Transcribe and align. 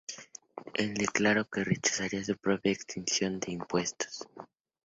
Él 0.73 0.95
declaró 0.95 1.47
que 1.47 1.63
rechazaría 1.63 2.23
su 2.23 2.35
propia 2.35 2.71
exención 2.71 3.39
de 3.39 3.51
impuestos. 3.51 4.27